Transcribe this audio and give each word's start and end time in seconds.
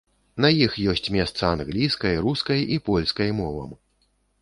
На 0.45 0.49
іх 0.67 0.77
ёсць 0.93 1.09
месца 1.17 1.43
англійскай, 1.59 2.19
рускай 2.29 2.67
і 2.77 2.83
польскай 2.91 3.29
мовам. 3.45 3.81